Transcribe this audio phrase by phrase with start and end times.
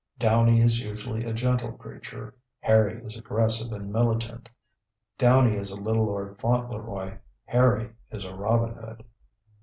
[0.17, 4.49] Downy is usually a gentle creature; Hairy is aggressive and militant.
[5.19, 9.03] Downy is a little Lord Fauntleroy; Hairy is a Robin Hood.